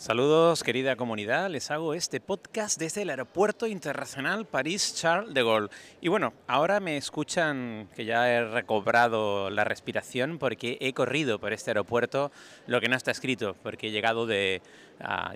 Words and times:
Saludos 0.00 0.64
querida 0.64 0.96
comunidad, 0.96 1.50
les 1.50 1.70
hago 1.70 1.92
este 1.92 2.20
podcast 2.20 2.78
desde 2.78 3.02
el 3.02 3.10
Aeropuerto 3.10 3.66
Internacional 3.66 4.46
París 4.46 4.94
Charles 4.94 5.34
de 5.34 5.42
Gaulle. 5.42 5.68
Y 6.00 6.08
bueno, 6.08 6.32
ahora 6.46 6.80
me 6.80 6.96
escuchan 6.96 7.86
que 7.94 8.06
ya 8.06 8.26
he 8.30 8.42
recobrado 8.46 9.50
la 9.50 9.64
respiración 9.64 10.38
porque 10.38 10.78
he 10.80 10.94
corrido 10.94 11.38
por 11.38 11.52
este 11.52 11.72
aeropuerto 11.72 12.32
lo 12.66 12.80
que 12.80 12.88
no 12.88 12.96
está 12.96 13.10
escrito, 13.10 13.54
porque 13.62 13.88
he 13.88 13.90
llegado 13.90 14.24
de 14.24 14.62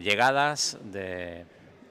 llegadas 0.00 0.78
de 0.82 1.44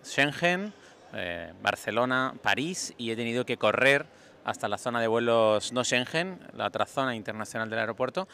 Schengen, 0.03 0.73
eh, 1.13 1.53
Barcelona, 1.61 2.33
París 2.41 2.95
y 2.97 3.11
he 3.11 3.15
tenido 3.15 3.45
que 3.45 3.57
correr 3.57 4.07
hasta 4.43 4.67
la 4.67 4.77
zona 4.77 4.99
de 5.01 5.07
vuelos 5.07 5.71
no 5.71 5.83
Schengen, 5.83 6.39
la 6.53 6.67
otra 6.67 6.85
zona 6.85 7.15
internacional 7.15 7.69
del 7.69 7.79
aeropuerto, 7.79 8.27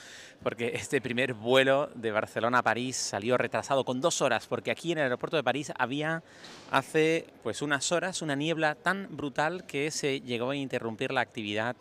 porque 0.44 0.72
este 0.76 1.02
primer 1.02 1.34
vuelo 1.34 1.90
de 1.96 2.12
Barcelona 2.12 2.60
a 2.60 2.64
París 2.64 2.96
salió 2.96 3.38
retrasado 3.38 3.86
con 3.86 4.02
dos 4.02 4.22
horas, 4.22 4.48
porque 4.48 4.72
aquí 4.72 4.92
en 4.92 5.00
el 5.00 5.04
aeropuerto 5.06 5.38
de 5.38 5.44
París 5.44 5.72
había 5.78 6.24
hace 6.72 7.28
pues 7.44 7.62
unas 7.62 7.92
horas 7.92 8.22
una 8.22 8.36
niebla 8.36 8.76
tan 8.76 9.08
brutal 9.16 9.66
que 9.66 9.92
se 9.92 10.22
llegó 10.22 10.52
a 10.52 10.56
interrumpir 10.56 11.12
la 11.12 11.22
actividad 11.22 11.76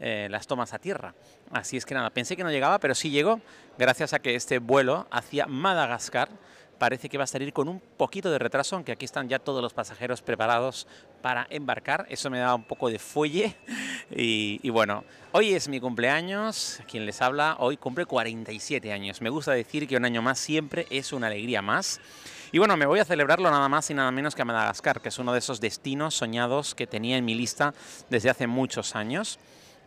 eh, 0.00 0.26
las 0.30 0.46
tomas 0.46 0.74
a 0.74 0.78
tierra. 0.78 1.14
Así 1.52 1.76
es 1.76 1.86
que 1.86 1.94
nada, 1.94 2.10
pensé 2.10 2.36
que 2.36 2.42
no 2.42 2.50
llegaba, 2.50 2.80
pero 2.80 2.94
sí 2.94 3.10
llegó, 3.10 3.40
gracias 3.78 4.12
a 4.12 4.18
que 4.18 4.34
este 4.34 4.58
vuelo 4.58 5.06
hacia 5.10 5.46
Madagascar 5.46 6.28
parece 6.78 7.08
que 7.08 7.16
va 7.16 7.24
a 7.24 7.28
salir 7.28 7.52
con 7.52 7.68
un 7.68 7.80
poquito 7.80 8.30
de 8.30 8.38
retraso, 8.38 8.74
aunque 8.74 8.92
aquí 8.92 9.04
están 9.04 9.28
ya 9.28 9.38
todos 9.38 9.62
los 9.62 9.72
pasajeros 9.72 10.20
preparados 10.20 10.86
para 11.24 11.46
embarcar. 11.48 12.04
Eso 12.10 12.28
me 12.28 12.38
da 12.38 12.54
un 12.54 12.64
poco 12.64 12.90
de 12.90 12.98
fuelle. 12.98 13.56
Y, 14.16 14.68
bueno, 14.68 15.02
hoy 15.32 15.54
es 15.54 15.66
mi 15.66 15.80
cumpleaños. 15.80 16.80
Quien 16.86 17.06
les 17.06 17.22
habla 17.22 17.56
hoy 17.58 17.78
cumple 17.78 18.04
47 18.04 18.92
años. 18.92 19.22
Me 19.22 19.30
gusta 19.30 19.52
decir 19.52 19.88
que 19.88 19.96
un 19.96 20.04
año 20.04 20.20
más 20.20 20.38
siempre 20.38 20.86
es 20.90 21.14
una 21.14 21.28
alegría 21.28 21.62
más. 21.62 22.02
Y 22.52 22.58
bueno, 22.58 22.76
me 22.76 22.84
voy 22.84 23.00
a 23.00 23.06
celebrarlo 23.06 23.50
nada 23.50 23.66
más 23.70 23.88
y 23.88 23.94
nada 23.94 24.10
menos 24.10 24.34
que 24.34 24.42
a 24.42 24.44
Madagascar, 24.44 25.00
que 25.00 25.08
es 25.08 25.18
uno 25.18 25.32
de 25.32 25.38
esos 25.38 25.60
destinos 25.60 26.14
soñados 26.14 26.74
que 26.74 26.86
tenía 26.86 27.16
en 27.16 27.24
mi 27.24 27.34
lista 27.34 27.72
desde 28.10 28.28
hace 28.28 28.46
muchos 28.46 28.94
años. 28.94 29.38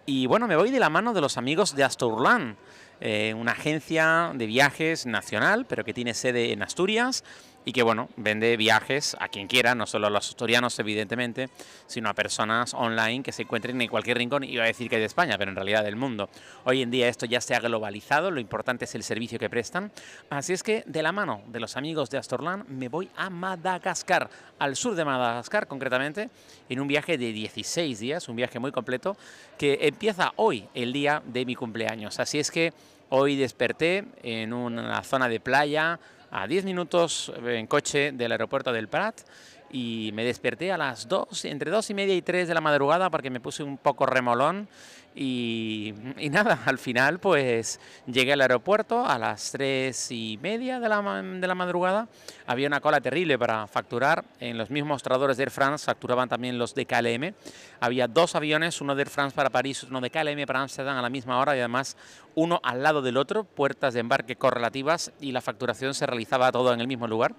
Y 0.07 0.25
bueno, 0.25 0.47
me 0.47 0.55
voy 0.55 0.71
de 0.71 0.79
la 0.79 0.89
mano 0.89 1.13
de 1.13 1.21
los 1.21 1.37
amigos 1.37 1.75
de 1.75 1.83
Asturlan 1.83 2.57
eh, 2.99 3.35
una 3.37 3.51
agencia 3.51 4.31
de 4.33 4.47
viajes 4.47 5.05
nacional, 5.05 5.67
pero 5.67 5.83
que 5.83 5.93
tiene 5.93 6.15
sede 6.15 6.51
en 6.51 6.63
Asturias 6.63 7.23
y 7.67 7.73
que 7.73 7.83
bueno, 7.83 8.07
vende 8.15 8.55
viajes 8.55 9.17
a 9.19 9.27
quien 9.27 9.47
quiera, 9.47 9.75
no 9.75 9.85
solo 9.85 10.07
a 10.07 10.09
los 10.09 10.29
asturianos 10.29 10.79
evidentemente, 10.79 11.49
sino 11.85 12.07
a 12.07 12.13
personas 12.13 12.73
online 12.73 13.23
que 13.23 13.33
se 13.33 13.41
encuentren 13.41 13.81
en 13.81 13.89
cualquier 13.89 14.17
rincón, 14.17 14.45
iba 14.45 14.63
a 14.63 14.67
decir 14.67 14.89
que 14.89 14.97
de 14.97 15.03
España, 15.03 15.37
pero 15.37 15.51
en 15.51 15.55
realidad 15.55 15.83
del 15.83 15.97
mundo. 15.97 16.29
Hoy 16.63 16.81
en 16.81 16.91
día 16.91 17.09
esto 17.09 17.25
ya 17.25 17.41
se 17.41 17.55
ha 17.55 17.59
globalizado, 17.59 18.31
lo 18.31 18.39
importante 18.39 18.85
es 18.85 18.95
el 18.95 19.03
servicio 19.03 19.37
que 19.37 19.49
prestan, 19.49 19.91
así 20.29 20.53
es 20.53 20.63
que 20.63 20.85
de 20.85 21.03
la 21.03 21.11
mano 21.11 21.41
de 21.47 21.59
los 21.59 21.75
amigos 21.75 22.09
de 22.09 22.17
Astorland 22.17 22.69
me 22.69 22.87
voy 22.87 23.09
a 23.17 23.29
Madagascar, 23.29 24.29
al 24.59 24.77
sur 24.77 24.95
de 24.95 25.03
Madagascar 25.03 25.67
concretamente, 25.67 26.29
en 26.69 26.79
un 26.79 26.87
viaje 26.87 27.17
de 27.17 27.33
16 27.33 27.99
días, 27.99 28.29
un 28.29 28.37
viaje 28.37 28.59
muy 28.59 28.71
completo, 28.71 29.17
que 29.57 29.79
empieza 29.81 30.31
hoy, 30.37 30.69
el 30.73 30.93
día 30.93 31.21
de 31.25 31.45
mi 31.45 31.55
cumpleaños, 31.55 32.17
así 32.21 32.39
es 32.39 32.49
que 32.49 32.71
hoy 33.09 33.35
desperté 33.35 34.05
en 34.23 34.53
una 34.53 35.03
zona 35.03 35.27
de 35.27 35.41
playa, 35.41 35.99
a 36.31 36.47
10 36.47 36.65
minutos 36.65 37.31
en 37.45 37.67
coche 37.67 38.11
del 38.11 38.31
aeropuerto 38.31 38.71
del 38.71 38.87
Prat 38.87 39.21
y 39.71 40.11
me 40.13 40.23
desperté 40.23 40.71
a 40.71 40.77
las 40.77 41.07
2, 41.07 41.45
entre 41.45 41.71
2 41.71 41.89
y 41.89 41.93
media 41.93 42.15
y 42.15 42.21
3 42.21 42.47
de 42.47 42.53
la 42.53 42.61
madrugada 42.61 43.09
porque 43.09 43.29
me 43.29 43.39
puse 43.39 43.63
un 43.63 43.77
poco 43.77 44.05
remolón 44.05 44.67
y, 45.19 45.95
nada, 46.29 46.59
al 46.65 46.77
final 46.77 47.19
pues 47.19 47.79
llegué 48.05 48.33
al 48.33 48.41
aeropuerto 48.41 49.03
a 49.03 49.17
las 49.17 49.51
3 49.51 50.11
y 50.11 50.39
media 50.41 50.79
de 50.79 50.87
la, 50.87 51.01
de 51.01 51.47
la 51.47 51.55
madrugada. 51.55 52.07
Había 52.45 52.67
una 52.67 52.81
cola 52.81 53.01
terrible 53.01 53.37
para 53.39 53.65
facturar. 53.65 54.23
En 54.39 54.57
los 54.57 54.69
mismos 54.69 54.89
mostradores 54.89 55.37
de 55.37 55.43
Air 55.43 55.51
France 55.51 55.85
facturaban 55.85 56.29
también 56.29 56.59
los 56.59 56.75
de 56.75 56.85
KLM. 56.85 57.33
Había 57.79 58.07
dos 58.07 58.35
aviones, 58.35 58.79
uno 58.79 58.95
de 58.95 59.01
Air 59.01 59.09
France 59.09 59.35
para 59.35 59.49
París, 59.49 59.83
uno 59.83 60.01
de 60.01 60.11
KLM 60.11 60.45
para 60.45 60.61
Amsterdam 60.61 60.97
a 60.97 61.01
la 61.01 61.09
misma 61.09 61.39
hora 61.39 61.55
y 61.55 61.59
además 61.59 61.97
uno 62.35 62.59
al 62.63 62.83
lado 62.83 63.01
del 63.01 63.17
otro, 63.17 63.43
puertas 63.43 63.95
de 63.95 64.01
embarque 64.01 64.35
correlativas 64.35 65.11
y 65.19 65.31
la 65.31 65.41
facturación 65.41 65.95
se 65.95 66.05
realizaba 66.05 66.51
todo 66.51 66.73
en 66.73 66.79
el 66.79 66.87
mismo 66.87 67.07
lugar. 67.07 67.33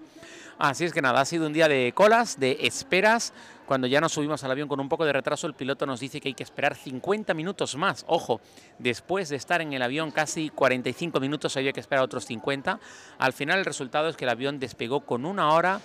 Así 0.58 0.84
es 0.84 0.92
que 0.92 1.00
nada, 1.00 1.20
ha 1.20 1.24
sido 1.24 1.46
un 1.46 1.52
día 1.52 1.68
de 1.68 1.92
colas, 1.94 2.40
de 2.40 2.58
esperas. 2.62 3.32
Cuando 3.64 3.86
ya 3.86 4.00
nos 4.00 4.12
subimos 4.12 4.42
al 4.42 4.50
avión 4.50 4.66
con 4.66 4.80
un 4.80 4.88
poco 4.88 5.04
de 5.04 5.12
retraso, 5.12 5.46
el 5.46 5.54
piloto 5.54 5.86
nos 5.86 6.00
dice 6.00 6.20
que 6.20 6.28
hay 6.28 6.34
que 6.34 6.42
esperar 6.42 6.74
50 6.74 7.32
minutos 7.34 7.76
más. 7.76 8.04
Ojo, 8.08 8.40
después 8.78 9.28
de 9.28 9.36
estar 9.36 9.60
en 9.60 9.72
el 9.72 9.82
avión 9.82 10.10
casi 10.10 10.48
45 10.48 11.20
minutos, 11.20 11.56
había 11.56 11.72
que 11.72 11.78
esperar 11.78 12.02
otros 12.04 12.24
50. 12.24 12.80
Al 13.18 13.32
final 13.32 13.60
el 13.60 13.64
resultado 13.64 14.08
es 14.08 14.16
que 14.16 14.24
el 14.24 14.30
avión 14.30 14.58
despegó 14.58 15.02
con 15.02 15.26
una 15.26 15.52
hora 15.52 15.80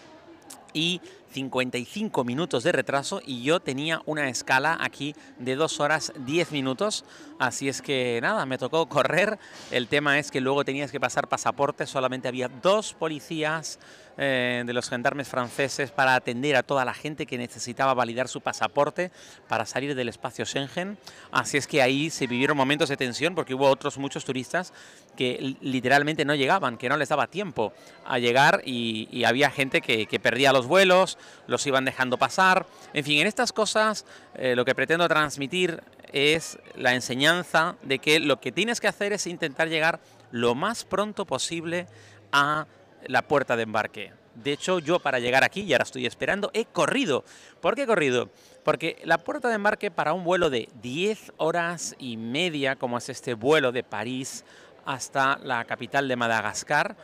y 0.74 1.02
55 1.34 2.24
minutos 2.24 2.64
de 2.64 2.72
retraso 2.72 3.22
y 3.26 3.44
yo 3.44 3.60
tenía 3.60 4.02
una 4.06 4.30
escala 4.30 4.78
aquí 4.80 5.16
de 5.40 5.56
2 5.56 5.80
horas 5.80 6.14
10 6.18 6.52
minutos. 6.52 7.04
Así 7.40 7.68
es 7.68 7.82
que 7.82 8.20
nada, 8.22 8.46
me 8.46 8.58
tocó 8.58 8.88
correr. 8.88 9.40
El 9.72 9.88
tema 9.88 10.20
es 10.20 10.32
que 10.32 10.40
luego 10.40 10.64
tenías 10.64 10.92
que 10.92 11.00
pasar 11.00 11.28
pasaporte, 11.28 11.88
solamente 11.88 12.28
había 12.28 12.48
dos 12.48 12.94
policías 12.94 13.80
eh, 14.16 14.62
de 14.64 14.74
los 14.74 14.90
gendarmes 14.90 15.28
franceses 15.28 15.90
para 15.90 16.14
atender 16.14 16.56
a 16.56 16.62
toda 16.62 16.86
la 16.86 16.94
gente 16.94 17.26
que 17.26 17.36
necesitaba 17.36 17.96
validar 17.96 18.28
su 18.28 18.42
pasaporte 18.42 19.12
para 19.48 19.66
salir 19.66 19.96
del 19.96 20.08
espacio 20.08 20.46
Schengen. 20.46 21.00
Así 21.32 21.58
es 21.58 21.66
que 21.66 21.82
ahí 21.82 22.12
se 22.12 22.28
vivieron 22.28 22.56
momentos 22.56 22.90
de 22.90 22.98
tensión 22.98 23.34
porque 23.34 23.56
hubo 23.56 23.68
otros 23.68 23.98
muchos 23.98 24.24
turistas 24.24 24.72
que 25.16 25.56
literalmente 25.62 26.26
no 26.26 26.36
llegaban, 26.36 26.78
que 26.78 26.90
no 26.90 26.98
les 26.98 27.10
daba 27.10 27.26
tiempo 27.26 27.74
a 28.06 28.20
llegar 28.20 28.62
y, 28.66 29.24
había 29.24 29.50
gente 29.50 29.82
que, 29.82 30.20
perdía 30.20 30.54
los 30.54 30.68
vuelos, 30.68 31.18
los 31.48 31.66
iban 31.68 31.86
dejando 31.86 32.18
pasar. 32.18 32.66
En 32.94 33.04
fin, 33.04 33.20
en 33.20 33.28
estas 33.28 33.54
cosas 33.54 34.06
eh, 34.36 34.56
lo 34.56 34.66
que 34.66 34.76
pretendo 34.76 35.08
transmitir 35.08 35.82
es 36.12 36.60
la 36.76 36.94
enseñanza 36.94 37.76
de 37.82 38.00
que 38.00 38.20
lo 38.20 38.40
que 38.40 38.52
tienes 38.52 38.80
que 38.80 38.88
hacer 38.88 39.14
es 39.14 39.28
intentar 39.28 39.68
llegar 39.68 40.00
lo 40.32 40.56
más 40.56 40.86
pronto 40.86 41.26
posible 41.26 41.88
a 42.32 42.68
la 43.08 43.24
puerta 43.24 43.56
de 43.56 43.64
embarque. 43.64 44.14
De 44.36 44.52
hecho, 44.52 44.80
yo 44.80 45.00
para 45.00 45.20
llegar 45.20 45.44
aquí, 45.44 45.62
y 45.62 45.74
ahora 45.74 45.84
estoy 45.84 46.06
esperando, 46.06 46.50
he 46.54 46.66
corrido. 46.66 47.24
¿Por 47.62 47.76
qué 47.76 47.84
he 47.84 47.88
corrido? 47.88 48.30
Porque 48.64 49.00
la 49.04 49.20
puerta 49.20 49.50
de 49.50 49.56
embarque 49.56 49.92
para 49.92 50.14
un 50.14 50.24
vuelo 50.24 50.50
de 50.50 50.70
10 50.82 51.34
horas 51.38 51.96
y 52.00 52.18
media, 52.18 52.76
como 52.76 52.98
es 52.98 53.10
este 53.10 53.36
vuelo 53.36 53.72
de 53.72 53.84
París 53.84 54.44
hasta 54.86 55.38
la 55.44 55.66
capital 55.66 56.08
de 56.08 56.16
Madagascar, 56.16 56.96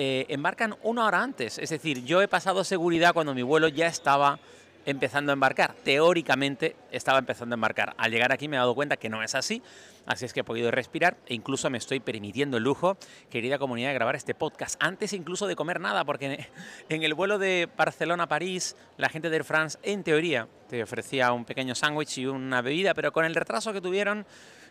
eh, 0.00 0.26
embarcan 0.28 0.76
una 0.84 1.06
hora 1.06 1.20
antes. 1.24 1.58
Es 1.58 1.70
decir, 1.70 2.04
yo 2.04 2.22
he 2.22 2.28
pasado 2.28 2.62
seguridad 2.62 3.12
cuando 3.12 3.34
mi 3.34 3.42
vuelo 3.42 3.66
ya 3.66 3.88
estaba 3.88 4.38
empezando 4.86 5.32
a 5.32 5.34
embarcar. 5.34 5.74
Teóricamente 5.82 6.76
estaba 6.92 7.18
empezando 7.18 7.54
a 7.54 7.56
embarcar. 7.56 7.94
Al 7.98 8.12
llegar 8.12 8.30
aquí 8.30 8.46
me 8.46 8.54
he 8.54 8.60
dado 8.60 8.76
cuenta 8.76 8.96
que 8.96 9.08
no 9.08 9.24
es 9.24 9.34
así, 9.34 9.60
así 10.06 10.24
es 10.24 10.32
que 10.32 10.40
he 10.40 10.44
podido 10.44 10.70
respirar 10.70 11.16
e 11.26 11.34
incluso 11.34 11.68
me 11.68 11.78
estoy 11.78 11.98
permitiendo 11.98 12.58
el 12.58 12.62
lujo, 12.62 12.96
querida 13.28 13.58
comunidad, 13.58 13.88
de 13.88 13.94
grabar 13.94 14.14
este 14.14 14.36
podcast 14.36 14.80
antes 14.80 15.12
incluso 15.14 15.48
de 15.48 15.56
comer 15.56 15.80
nada, 15.80 16.04
porque 16.04 16.46
en 16.88 17.02
el 17.02 17.14
vuelo 17.14 17.40
de 17.40 17.68
Barcelona 17.76 18.22
a 18.22 18.28
París, 18.28 18.76
la 18.98 19.08
gente 19.08 19.30
de 19.30 19.36
Air 19.38 19.44
France, 19.44 19.80
en 19.82 20.04
teoría, 20.04 20.46
te 20.68 20.80
ofrecía 20.80 21.32
un 21.32 21.44
pequeño 21.44 21.74
sándwich 21.74 22.18
y 22.18 22.26
una 22.26 22.62
bebida, 22.62 22.94
pero 22.94 23.12
con 23.12 23.24
el 23.24 23.34
retraso 23.34 23.72
que 23.72 23.80
tuvieron, 23.80 24.26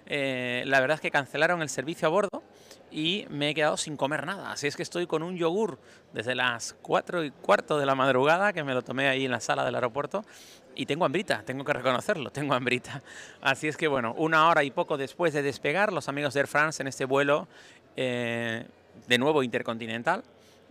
eh, 0.07 0.63
la 0.65 0.79
verdad 0.79 0.95
es 0.95 1.01
que 1.01 1.11
cancelaron 1.11 1.61
el 1.61 1.69
servicio 1.69 2.07
a 2.07 2.11
bordo 2.11 2.43
y 2.91 3.25
me 3.29 3.49
he 3.49 3.53
quedado 3.53 3.77
sin 3.77 3.97
comer 3.97 4.25
nada. 4.25 4.51
Así 4.51 4.67
es 4.67 4.75
que 4.75 4.83
estoy 4.83 5.07
con 5.07 5.21
un 5.21 5.35
yogur 5.35 5.77
desde 6.13 6.35
las 6.35 6.75
4 6.81 7.25
y 7.25 7.31
cuarto 7.31 7.77
de 7.77 7.85
la 7.85 7.95
madrugada, 7.95 8.53
que 8.53 8.63
me 8.63 8.73
lo 8.73 8.81
tomé 8.81 9.07
ahí 9.09 9.25
en 9.25 9.31
la 9.31 9.39
sala 9.39 9.65
del 9.65 9.75
aeropuerto, 9.75 10.23
y 10.75 10.85
tengo 10.85 11.05
hambrita, 11.05 11.43
tengo 11.43 11.65
que 11.65 11.73
reconocerlo, 11.73 12.29
tengo 12.31 12.53
hambrita. 12.53 13.01
Así 13.41 13.67
es 13.67 13.75
que 13.75 13.87
bueno, 13.87 14.13
una 14.17 14.47
hora 14.47 14.63
y 14.63 14.71
poco 14.71 14.97
después 14.97 15.33
de 15.33 15.41
despegar, 15.41 15.91
los 15.91 16.07
amigos 16.07 16.33
de 16.33 16.41
Air 16.41 16.47
France 16.47 16.81
en 16.81 16.87
este 16.87 17.05
vuelo, 17.05 17.47
eh, 17.95 18.65
de 19.07 19.17
nuevo 19.17 19.43
intercontinental, 19.43 20.23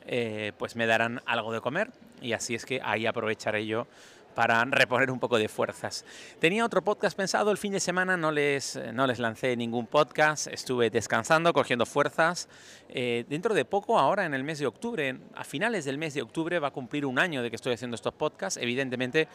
eh, 0.07 0.53
pues 0.57 0.77
me 0.77 0.87
darán 0.87 1.21
algo 1.27 1.53
de 1.53 1.61
comer 1.61 1.91
y 2.23 2.33
así 2.33 2.55
es 2.55 2.65
que 2.65 2.81
ahí 2.83 3.07
aprovecharé 3.07 3.67
yo 3.67 3.87
para 4.37 4.63
reponer 4.67 5.11
un 5.11 5.19
poco 5.19 5.39
de 5.39 5.49
fuerzas. 5.49 6.05
Tenía 6.39 6.63
otro 6.67 6.85
podcast 6.85 7.17
pensado 7.17 7.51
el 7.51 7.57
fin 7.57 7.73
de 7.73 7.81
semana, 7.81 8.19
no 8.19 8.31
les, 8.31 8.79
no 8.93 9.07
les 9.07 9.19
lancé 9.19 9.57
ningún 9.57 9.87
podcast, 9.87 10.47
estuve 10.49 10.91
descansando, 10.91 11.55
cogiendo 11.55 11.87
fuerzas. 11.87 12.47
Eh, 12.91 13.25
dentro 13.31 13.55
de 13.55 13.65
poco, 13.65 13.99
ahora 13.99 14.27
en 14.27 14.35
el 14.35 14.45
mes 14.45 14.59
de 14.59 14.67
octubre, 14.67 15.19
a 15.35 15.43
finales 15.43 15.87
del 15.87 15.97
mes 15.97 16.13
de 16.13 16.21
octubre 16.21 16.59
va 16.59 16.69
a 16.69 16.71
cumplir 16.71 17.07
un 17.07 17.19
año 17.19 17.43
de 17.43 17.49
que 17.49 17.57
estoy 17.57 17.73
haciendo 17.73 17.95
estos 17.95 18.13
podcasts. 18.13 18.61
Evidentemente, 18.63 19.27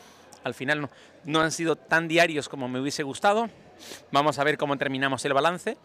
al 0.43 0.53
final 0.53 0.81
no, 0.81 0.89
no 1.25 1.41
han 1.41 1.51
sido 1.51 1.75
tan 1.75 2.07
diarios 2.07 2.47
como 2.47 2.67
me 2.69 2.79
hubiese 2.79 3.01
gustado. 3.01 3.49
Vamos 4.11 4.37
a 4.37 4.43
ver 4.43 4.59
cómo 4.59 4.77
terminamos 4.77 5.25
el 5.25 5.33
balance, 5.33 5.79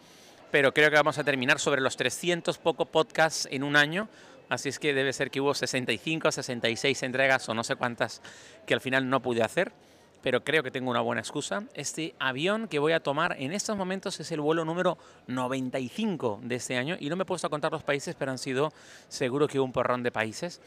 pero 0.51 0.75
creo 0.75 0.91
que 0.91 0.95
vamos 0.95 1.17
a 1.17 1.23
terminar 1.23 1.59
sobre 1.59 1.81
los 1.81 1.97
300 1.97 2.59
poco 2.59 2.85
podcasts 2.85 3.47
en 3.49 3.63
un 3.63 3.77
año 3.77 4.09
así 4.49 4.69
es 4.69 4.79
que 4.79 4.93
debe 4.93 5.13
ser 5.13 5.31
que 5.31 5.41
hubo 5.41 5.53
65, 5.53 6.31
66 6.31 7.03
entregas 7.03 7.47
o 7.49 7.53
no 7.53 7.63
sé 7.63 7.75
cuántas 7.75 8.21
que 8.65 8.73
al 8.73 8.81
final 8.81 9.09
no 9.09 9.21
pude 9.21 9.43
hacer 9.43 9.71
pero 10.21 10.43
creo 10.43 10.63
que 10.63 10.71
tengo 10.71 10.91
una 10.91 10.99
buena 10.99 11.21
excusa. 11.21 11.63
Este 11.73 12.13
avión 12.19 12.67
que 12.67 12.79
voy 12.79 12.91
a 12.91 12.99
tomar 12.99 13.37
en 13.39 13.53
estos 13.53 13.77
momentos 13.77 14.19
es 14.19 14.29
el 14.31 14.41
vuelo 14.41 14.65
número 14.65 14.97
95 15.27 16.41
de 16.43 16.55
este 16.55 16.75
año 16.75 16.97
y 16.99 17.09
no 17.09 17.15
me 17.15 17.23
he 17.23 17.25
puesto 17.25 17.47
a 17.47 17.49
contar 17.49 17.71
los 17.71 17.83
países, 17.83 18.13
pero 18.13 18.31
han 18.31 18.37
sido 18.37 18.73
seguro 19.07 19.47
que 19.47 19.59
un 19.59 19.71
porrón 19.71 20.03
de 20.03 20.11
países. 20.11 20.59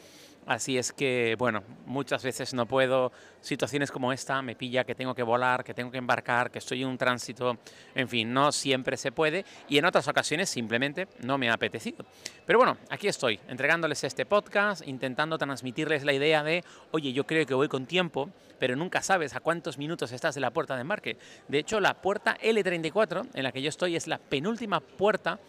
Así 0.47 0.77
es 0.77 0.91
que, 0.91 1.35
bueno, 1.37 1.63
muchas 1.85 2.23
veces 2.23 2.53
no 2.55 2.65
puedo, 2.65 3.11
situaciones 3.41 3.91
como 3.91 4.11
esta, 4.11 4.41
me 4.41 4.55
pilla 4.55 4.83
que 4.83 4.95
tengo 4.95 5.13
que 5.13 5.21
volar, 5.21 5.63
que 5.63 5.75
tengo 5.75 5.91
que 5.91 5.99
embarcar, 5.99 6.49
que 6.49 6.57
estoy 6.57 6.81
en 6.81 6.87
un 6.87 6.97
tránsito, 6.97 7.59
en 7.93 8.09
fin, 8.09 8.33
no 8.33 8.51
siempre 8.51 8.97
se 8.97 9.11
puede 9.11 9.45
y 9.69 9.77
en 9.77 9.85
otras 9.85 10.07
ocasiones 10.07 10.49
simplemente 10.49 11.07
no 11.19 11.37
me 11.37 11.49
ha 11.49 11.53
apetecido. 11.53 12.05
Pero 12.45 12.57
bueno, 12.57 12.77
aquí 12.89 13.07
estoy, 13.07 13.39
entregándoles 13.47 14.03
este 14.03 14.25
podcast, 14.25 14.85
intentando 14.87 15.37
transmitirles 15.37 16.03
la 16.03 16.13
idea 16.13 16.43
de, 16.43 16.63
oye, 16.89 17.13
yo 17.13 17.27
creo 17.27 17.45
que 17.45 17.53
voy 17.53 17.67
con 17.67 17.85
tiempo, 17.85 18.31
pero 18.57 18.75
nunca 18.75 19.03
sabes 19.03 19.35
a 19.35 19.41
cuántos 19.41 19.77
minutos 19.77 20.11
estás 20.11 20.33
de 20.33 20.41
la 20.41 20.51
puerta 20.51 20.73
de 20.73 20.81
embarque. 20.81 21.17
De 21.49 21.59
hecho, 21.59 21.79
la 21.79 22.01
puerta 22.01 22.35
L34, 22.41 23.27
en 23.35 23.43
la 23.43 23.51
que 23.51 23.61
yo 23.61 23.69
estoy, 23.69 23.95
es 23.95 24.07
la 24.07 24.17
penúltima 24.17 24.79
puerta 24.79 25.39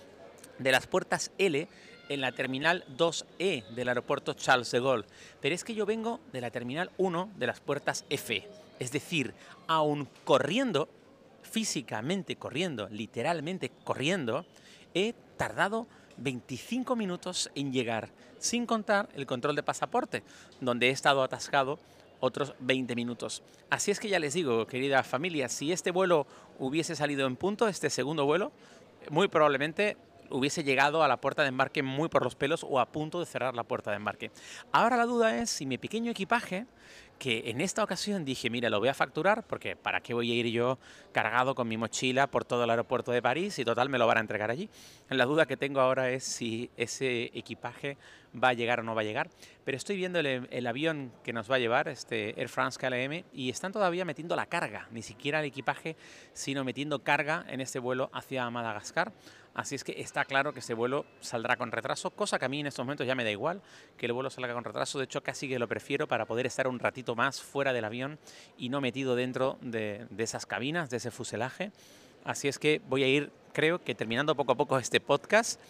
de 0.58 0.70
las 0.70 0.86
puertas 0.86 1.32
L 1.38 1.66
en 2.08 2.20
la 2.20 2.32
terminal 2.32 2.84
2E 2.96 3.66
del 3.68 3.88
aeropuerto 3.88 4.34
Charles 4.34 4.70
de 4.70 4.80
Gaulle. 4.80 5.06
Pero 5.40 5.54
es 5.54 5.64
que 5.64 5.74
yo 5.74 5.86
vengo 5.86 6.20
de 6.32 6.40
la 6.40 6.50
terminal 6.50 6.90
1 6.98 7.30
de 7.36 7.46
las 7.46 7.60
puertas 7.60 8.04
F. 8.10 8.48
Es 8.78 8.92
decir, 8.92 9.34
aún 9.66 10.08
corriendo, 10.24 10.88
físicamente 11.42 12.36
corriendo, 12.36 12.88
literalmente 12.88 13.70
corriendo, 13.84 14.44
he 14.94 15.14
tardado 15.36 15.86
25 16.18 16.96
minutos 16.96 17.50
en 17.54 17.72
llegar, 17.72 18.10
sin 18.38 18.66
contar 18.66 19.08
el 19.14 19.26
control 19.26 19.56
de 19.56 19.62
pasaporte, 19.62 20.22
donde 20.60 20.88
he 20.88 20.90
estado 20.90 21.22
atascado 21.22 21.78
otros 22.20 22.54
20 22.60 22.94
minutos. 22.94 23.42
Así 23.70 23.90
es 23.90 23.98
que 23.98 24.08
ya 24.08 24.18
les 24.18 24.34
digo, 24.34 24.66
querida 24.66 25.02
familia, 25.02 25.48
si 25.48 25.72
este 25.72 25.90
vuelo 25.90 26.26
hubiese 26.58 26.94
salido 26.94 27.26
en 27.26 27.36
punto, 27.36 27.66
este 27.66 27.90
segundo 27.90 28.24
vuelo, 28.24 28.52
muy 29.10 29.28
probablemente 29.28 29.96
hubiese 30.32 30.64
llegado 30.64 31.02
a 31.02 31.08
la 31.08 31.20
puerta 31.20 31.42
de 31.42 31.48
embarque 31.48 31.82
muy 31.82 32.08
por 32.08 32.24
los 32.24 32.34
pelos 32.34 32.64
o 32.68 32.80
a 32.80 32.86
punto 32.86 33.20
de 33.20 33.26
cerrar 33.26 33.54
la 33.54 33.64
puerta 33.64 33.90
de 33.90 33.96
embarque. 33.96 34.30
Ahora 34.72 34.96
la 34.96 35.06
duda 35.06 35.38
es 35.38 35.50
si 35.50 35.66
mi 35.66 35.78
pequeño 35.78 36.10
equipaje 36.10 36.66
que 37.22 37.50
en 37.50 37.60
esta 37.60 37.84
ocasión 37.84 38.24
dije, 38.24 38.50
mira, 38.50 38.68
lo 38.68 38.80
voy 38.80 38.88
a 38.88 38.94
facturar 38.94 39.46
porque 39.46 39.76
¿para 39.76 40.00
qué 40.00 40.12
voy 40.12 40.32
a 40.32 40.34
ir 40.34 40.46
yo 40.48 40.80
cargado 41.12 41.54
con 41.54 41.68
mi 41.68 41.76
mochila 41.76 42.26
por 42.26 42.44
todo 42.44 42.64
el 42.64 42.70
aeropuerto 42.70 43.12
de 43.12 43.22
París 43.22 43.58
y 43.60 43.64
total 43.64 43.88
me 43.88 43.98
lo 43.98 44.08
van 44.08 44.16
a 44.16 44.20
entregar 44.20 44.50
allí? 44.50 44.68
La 45.08 45.24
duda 45.24 45.46
que 45.46 45.56
tengo 45.56 45.80
ahora 45.80 46.10
es 46.10 46.24
si 46.24 46.68
ese 46.76 47.30
equipaje 47.34 47.96
va 48.34 48.48
a 48.48 48.52
llegar 48.54 48.80
o 48.80 48.82
no 48.82 48.94
va 48.94 49.02
a 49.02 49.04
llegar, 49.04 49.30
pero 49.64 49.76
estoy 49.76 49.96
viendo 49.96 50.18
el, 50.18 50.66
avión 50.66 51.12
que 51.22 51.32
nos 51.32 51.50
va 51.50 51.56
a 51.56 51.58
llevar, 51.58 51.86
este 51.86 52.40
Air 52.40 52.48
France 52.48 52.78
KLM, 52.80 53.24
y 53.32 53.50
están 53.50 53.70
todavía 53.70 54.04
metiendo 54.04 54.34
la 54.34 54.46
carga, 54.46 54.88
ni 54.90 55.02
siquiera 55.02 55.40
el 55.40 55.46
equipaje, 55.46 55.96
sino 56.32 56.64
metiendo 56.64 57.04
carga 57.04 57.44
en 57.48 57.60
este 57.60 57.78
vuelo 57.78 58.10
hacia 58.12 58.48
Madagascar. 58.50 59.12
Así 59.54 59.74
es 59.74 59.84
que 59.84 60.00
está 60.00 60.24
claro 60.24 60.54
que 60.54 60.60
ese 60.60 60.72
vuelo 60.72 61.04
saldrá 61.20 61.56
con 61.56 61.70
retraso, 61.72 62.10
cosa 62.10 62.38
que 62.38 62.46
a 62.46 62.48
mí 62.48 62.60
en 62.60 62.68
estos 62.68 62.84
momentos 62.84 63.06
ya 63.06 63.14
me 63.14 63.22
da 63.22 63.30
igual 63.30 63.60
que 63.98 64.06
el 64.06 64.12
vuelo 64.12 64.30
salga 64.30 64.54
con 64.54 64.64
retraso. 64.64 64.98
De 64.98 65.04
hecho, 65.04 65.22
casi 65.22 65.46
que 65.48 65.58
lo 65.58 65.68
prefiero 65.68 66.08
para 66.08 66.24
poder 66.24 66.46
estar 66.46 66.66
un 66.66 66.78
ratito 66.78 67.14
más 67.14 67.42
fuera 67.42 67.72
del 67.74 67.84
avión 67.84 68.18
y 68.56 68.70
no 68.70 68.80
metido 68.80 69.14
dentro 69.14 69.58
de, 69.60 70.06
de 70.08 70.24
esas 70.24 70.46
cabinas, 70.46 70.88
de 70.88 70.96
ese 70.96 71.10
fuselaje. 71.10 71.70
Así 72.24 72.48
es 72.48 72.58
que 72.58 72.80
voy 72.88 73.02
a 73.02 73.08
ir, 73.08 73.30
creo 73.52 73.82
que 73.82 73.94
terminando 73.94 74.34
poco 74.34 74.52
a 74.52 74.54
poco 74.54 74.78
este 74.78 75.00
podcast 75.00 75.60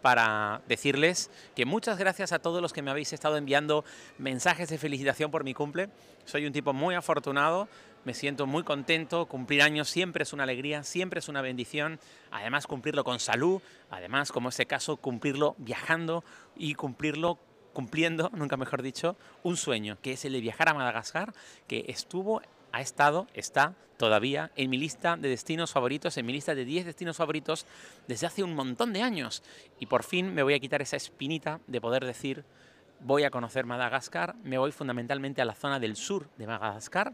para 0.00 0.62
decirles 0.68 1.30
que 1.54 1.66
muchas 1.66 1.98
gracias 1.98 2.32
a 2.32 2.38
todos 2.38 2.62
los 2.62 2.72
que 2.72 2.80
me 2.80 2.90
habéis 2.90 3.12
estado 3.12 3.36
enviando 3.36 3.84
mensajes 4.18 4.68
de 4.68 4.78
felicitación 4.78 5.30
por 5.30 5.42
mi 5.42 5.52
cumple. 5.52 5.88
Soy 6.24 6.46
un 6.46 6.52
tipo 6.52 6.72
muy 6.72 6.94
afortunado, 6.94 7.68
me 8.06 8.14
siento 8.14 8.46
muy 8.46 8.62
contento, 8.62 9.26
cumplir 9.26 9.62
años 9.62 9.90
siempre 9.90 10.22
es 10.22 10.32
una 10.32 10.44
alegría, 10.44 10.84
siempre 10.84 11.18
es 11.18 11.28
una 11.28 11.42
bendición, 11.42 11.98
además 12.30 12.68
cumplirlo 12.68 13.02
con 13.02 13.18
salud, 13.18 13.60
además 13.90 14.30
como 14.30 14.48
este 14.48 14.64
caso 14.64 14.96
cumplirlo 14.96 15.56
viajando 15.58 16.22
y 16.56 16.74
cumplirlo 16.74 17.40
cumpliendo, 17.72 18.30
nunca 18.34 18.56
mejor 18.56 18.82
dicho, 18.82 19.16
un 19.42 19.56
sueño, 19.56 19.98
que 20.02 20.12
es 20.12 20.24
el 20.24 20.34
de 20.34 20.40
viajar 20.40 20.68
a 20.68 20.74
Madagascar, 20.74 21.34
que 21.66 21.84
estuvo 21.88 22.42
ha 22.70 22.80
estado, 22.80 23.26
está 23.34 23.74
todavía 23.96 24.52
en 24.54 24.70
mi 24.70 24.78
lista 24.78 25.16
de 25.16 25.28
destinos 25.28 25.72
favoritos, 25.72 26.16
en 26.16 26.26
mi 26.26 26.32
lista 26.32 26.54
de 26.54 26.64
10 26.64 26.86
destinos 26.86 27.16
favoritos 27.16 27.66
desde 28.06 28.28
hace 28.28 28.44
un 28.44 28.54
montón 28.54 28.92
de 28.92 29.02
años. 29.02 29.42
Y 29.80 29.86
por 29.86 30.04
fin 30.04 30.32
me 30.32 30.44
voy 30.44 30.54
a 30.54 30.60
quitar 30.60 30.80
esa 30.80 30.96
espinita 30.96 31.58
de 31.66 31.80
poder 31.80 32.04
decir, 32.04 32.44
voy 33.00 33.24
a 33.24 33.30
conocer 33.30 33.66
Madagascar, 33.66 34.34
me 34.42 34.58
voy 34.58 34.72
fundamentalmente 34.72 35.42
a 35.42 35.44
la 35.44 35.54
zona 35.54 35.78
del 35.78 35.96
sur 35.96 36.28
de 36.36 36.46
Madagascar. 36.46 37.12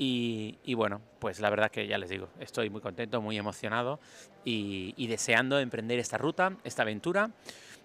Y, 0.00 0.74
bueno, 0.74 1.00
pues 1.18 1.40
la 1.40 1.50
verdad 1.50 1.72
que 1.72 1.88
ya 1.88 1.98
les 1.98 2.08
digo, 2.08 2.28
estoy 2.38 2.70
muy 2.70 2.80
contento, 2.80 3.20
muy 3.20 3.36
emocionado 3.36 3.98
y, 4.44 5.06
deseando 5.08 5.58
emprender 5.58 5.98
esta 5.98 6.18
ruta, 6.18 6.56
esta 6.62 6.82
aventura. 6.82 7.32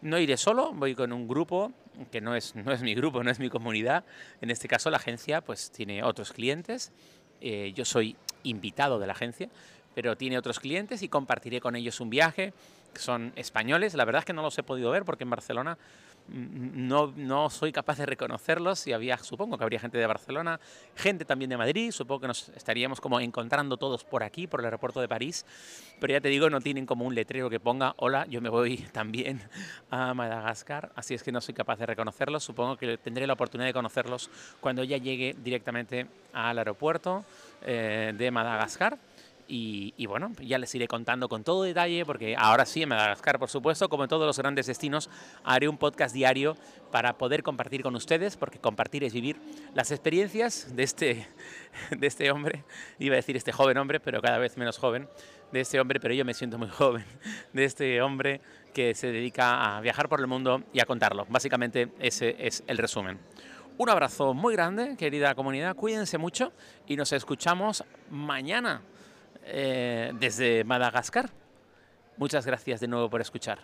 No 0.03 0.19
iré 0.19 0.37
solo, 0.37 0.73
voy 0.73 0.93
con 0.93 1.11
un 1.11 1.27
grupo 1.27 1.71
que 2.11 2.21
no 2.21 2.35
es, 2.35 2.55
no 2.55 2.71
es 2.71 2.81
mi 2.81 2.93
grupo, 2.93 3.23
no 3.23 3.31
es 3.31 3.39
mi 3.39 3.49
comunidad. 3.49 4.03
En 4.41 4.51
este 4.51 4.67
caso 4.67 4.91
la 4.91 4.97
agencia 4.97 5.41
pues 5.41 5.71
tiene 5.71 6.03
otros 6.03 6.33
clientes. 6.33 6.91
Eh, 7.41 7.71
yo 7.73 7.83
soy 7.83 8.15
invitado 8.43 8.99
de 8.99 9.07
la 9.07 9.13
agencia, 9.13 9.49
pero 9.95 10.15
tiene 10.15 10.37
otros 10.37 10.59
clientes 10.59 11.01
y 11.01 11.09
compartiré 11.09 11.61
con 11.61 11.75
ellos 11.75 11.99
un 11.99 12.09
viaje. 12.09 12.53
Son 12.95 13.33
españoles, 13.35 13.93
la 13.93 14.05
verdad 14.05 14.19
es 14.19 14.25
que 14.25 14.33
no 14.33 14.41
los 14.41 14.57
he 14.57 14.63
podido 14.63 14.91
ver 14.91 15.03
porque 15.05 15.23
en 15.23 15.29
Barcelona 15.29 15.77
no, 16.27 17.13
no 17.15 17.49
soy 17.49 17.71
capaz 17.71 17.97
de 17.97 18.05
reconocerlos. 18.05 18.87
Y 18.87 18.93
había, 18.93 19.17
supongo 19.17 19.57
que 19.57 19.63
habría 19.63 19.79
gente 19.79 19.97
de 19.97 20.07
Barcelona, 20.07 20.59
gente 20.95 21.25
también 21.25 21.49
de 21.49 21.57
Madrid, 21.57 21.91
supongo 21.91 22.21
que 22.21 22.27
nos 22.27 22.49
estaríamos 22.49 23.01
como 23.01 23.19
encontrando 23.19 23.77
todos 23.77 24.03
por 24.03 24.23
aquí, 24.23 24.47
por 24.47 24.61
el 24.61 24.65
aeropuerto 24.65 25.01
de 25.01 25.07
París, 25.07 25.45
pero 25.99 26.13
ya 26.13 26.21
te 26.21 26.29
digo, 26.29 26.49
no 26.49 26.61
tienen 26.61 26.85
como 26.85 27.05
un 27.05 27.15
letrero 27.15 27.49
que 27.49 27.59
ponga, 27.59 27.93
hola, 27.97 28.25
yo 28.27 28.41
me 28.41 28.49
voy 28.49 28.77
también 28.91 29.41
a 29.89 30.13
Madagascar, 30.13 30.91
así 30.95 31.13
es 31.13 31.23
que 31.23 31.31
no 31.31 31.41
soy 31.41 31.53
capaz 31.53 31.77
de 31.77 31.85
reconocerlos, 31.85 32.43
supongo 32.43 32.77
que 32.77 32.97
tendré 32.97 33.27
la 33.27 33.33
oportunidad 33.33 33.67
de 33.67 33.73
conocerlos 33.73 34.29
cuando 34.59 34.83
ya 34.83 34.97
llegue 34.97 35.35
directamente 35.43 36.07
al 36.33 36.57
aeropuerto 36.57 37.25
eh, 37.61 38.13
de 38.15 38.31
Madagascar. 38.31 38.97
Y, 39.47 40.05
bueno, 40.07 40.31
ya 40.41 40.57
les 40.57 40.73
iré 40.75 40.87
contando 40.87 41.29
con 41.29 41.43
todo 41.43 41.63
detalle, 41.63 42.05
porque 42.05 42.35
ahora 42.37 42.65
sí 42.65 42.83
en 42.83 42.89
Madagascar, 42.89 43.39
por 43.39 43.49
supuesto, 43.49 43.89
como 43.89 44.03
en 44.03 44.09
todos 44.09 44.25
los 44.25 44.37
grandes 44.37 44.67
destinos, 44.67 45.09
haré 45.43 45.67
un 45.67 45.77
podcast 45.77 46.13
diario 46.13 46.55
para 46.91 47.17
poder 47.17 47.43
compartir 47.43 47.83
con 47.83 47.95
ustedes, 47.95 48.37
porque 48.37 48.59
compartir 48.59 49.03
es 49.03 49.13
vivir 49.13 49.37
las 49.73 49.91
experiencias 49.91 50.75
de 50.75 50.83
este, 50.83 51.27
de 51.91 52.07
este 52.07 52.31
hombre, 52.31 52.63
iba 52.99 53.13
a 53.13 53.17
decir 53.17 53.35
este 53.35 53.51
joven 53.51 53.77
hombre, 53.77 53.99
pero 53.99 54.21
cada 54.21 54.37
vez 54.37 54.57
menos 54.57 54.77
joven, 54.77 55.07
de 55.51 55.61
este 55.61 55.79
hombre, 55.79 55.99
pero 55.99 56.13
yo 56.13 56.25
me 56.25 56.33
siento 56.33 56.57
muy 56.57 56.67
joven, 56.69 57.05
de 57.53 57.65
este 57.65 58.01
hombre 58.01 58.41
que 58.73 58.95
se 58.95 59.11
dedica 59.11 59.77
a 59.77 59.81
viajar 59.81 60.09
por 60.09 60.19
el 60.19 60.27
mundo 60.27 60.63
y 60.73 60.79
a 60.79 60.85
contarlo. 60.85 61.25
Básicamente 61.29 61.89
ese 61.99 62.35
es 62.39 62.63
el 62.67 62.77
resumen. 62.77 63.19
Un 63.75 63.89
abrazo 63.89 64.33
muy 64.33 64.53
grande, 64.53 64.95
querida 64.97 65.33
comunidad, 65.33 65.75
cuídense 65.75 66.19
mucho 66.19 66.53
y 66.87 66.95
nos 66.95 67.11
escuchamos 67.11 67.83
mañana 68.11 68.81
eh, 69.45 70.11
desde 70.19 70.63
Madagascar. 70.63 71.29
Muchas 72.17 72.45
gracias 72.45 72.79
de 72.79 72.87
nuevo 72.87 73.09
por 73.09 73.21
escuchar. 73.21 73.59